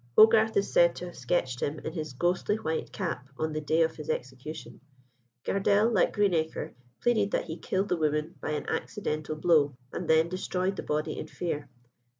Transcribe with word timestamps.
Hogarth 0.17 0.57
is 0.57 0.73
said 0.73 0.95
to 0.95 1.05
have 1.05 1.15
sketched 1.15 1.59
him 1.61 1.77
in 1.77 1.93
his 1.93 2.13
ghostly 2.13 2.55
white 2.55 2.91
cap 2.91 3.29
on 3.37 3.53
the 3.53 3.61
day 3.61 3.83
of 3.83 3.97
his 3.97 4.09
execution. 4.09 4.81
Gardelle, 5.45 5.93
like 5.93 6.11
Greenacre, 6.11 6.73
pleaded 7.03 7.29
that 7.29 7.45
he 7.45 7.55
killed 7.57 7.89
the 7.89 7.97
woman 7.97 8.33
by 8.41 8.49
an 8.53 8.67
accidental 8.67 9.35
blow, 9.35 9.75
and 9.93 10.09
then 10.09 10.27
destroyed 10.27 10.75
the 10.75 10.81
body 10.81 11.19
in 11.19 11.27
fear. 11.27 11.69